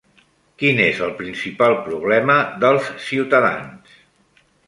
Quin 0.61 0.79
és 0.85 1.01
el 1.07 1.11
principal 1.19 1.75
problema 1.89 2.39
dels 2.65 2.89
ciutadans? 3.09 4.01